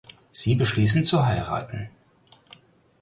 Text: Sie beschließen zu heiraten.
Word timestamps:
Sie 0.31 0.55
beschließen 0.55 1.03
zu 1.03 1.27
heiraten. 1.27 1.91